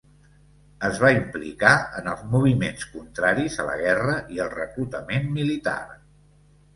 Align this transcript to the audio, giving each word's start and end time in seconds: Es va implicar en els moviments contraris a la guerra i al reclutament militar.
Es 0.87 0.99
va 1.01 1.09
implicar 1.15 1.73
en 1.99 2.07
els 2.13 2.23
moviments 2.31 2.85
contraris 2.93 3.57
a 3.59 3.65
la 3.67 3.75
guerra 3.81 4.15
i 4.37 4.41
al 4.47 4.49
reclutament 4.55 5.29
militar. 5.37 5.77